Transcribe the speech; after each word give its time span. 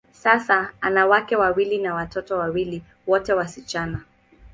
Sasa, 0.11 0.73
ana 0.81 1.05
wake 1.07 1.35
wawili 1.35 1.77
na 1.77 1.93
watoto 1.93 2.37
wawili, 2.37 2.83
wote 3.07 3.33
wasichana. 3.33 4.03